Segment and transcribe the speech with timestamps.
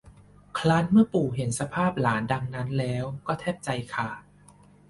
[0.57, 4.21] ครั้นเมื่อปู่เห็นสภาพหลานดังนั้นแล้วก็แทบใจขาด